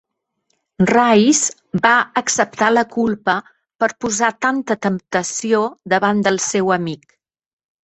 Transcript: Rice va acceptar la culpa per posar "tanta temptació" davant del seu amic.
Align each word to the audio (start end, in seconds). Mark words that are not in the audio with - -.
Rice 0.89 1.77
va 1.83 1.91
acceptar 2.21 2.71
la 2.73 2.85
culpa 2.97 3.37
per 3.85 3.91
posar 4.07 4.31
"tanta 4.49 4.79
temptació" 4.89 5.63
davant 5.97 6.27
del 6.31 6.45
seu 6.51 6.77
amic. 6.81 7.17